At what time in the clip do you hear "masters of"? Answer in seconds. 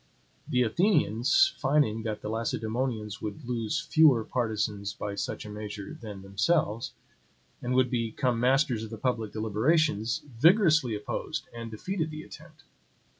8.39-8.89